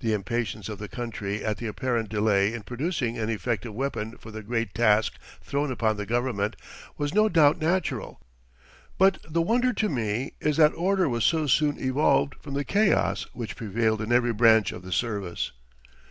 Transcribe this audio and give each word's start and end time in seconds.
The 0.00 0.12
impatience 0.12 0.68
of 0.68 0.78
the 0.78 0.88
country 0.90 1.42
at 1.42 1.56
the 1.56 1.66
apparent 1.68 2.10
delay 2.10 2.52
in 2.52 2.64
producing 2.64 3.16
an 3.18 3.30
effective 3.30 3.72
weapon 3.74 4.18
for 4.18 4.30
the 4.30 4.42
great 4.42 4.74
task 4.74 5.14
thrown 5.40 5.72
upon 5.72 5.96
the 5.96 6.04
Government 6.04 6.54
was 6.98 7.14
no 7.14 7.30
doubt 7.30 7.58
natural, 7.62 8.20
but 8.98 9.16
the 9.26 9.40
wonder 9.40 9.72
to 9.72 9.88
me 9.88 10.34
is 10.38 10.58
that 10.58 10.74
order 10.74 11.08
was 11.08 11.24
so 11.24 11.46
soon 11.46 11.78
evolved 11.78 12.34
from 12.42 12.52
the 12.52 12.64
chaos 12.66 13.24
which 13.32 13.56
prevailed 13.56 14.02
in 14.02 14.12
every 14.12 14.34
branch 14.34 14.70
of 14.70 14.82
the 14.82 14.92
service. 14.92 15.52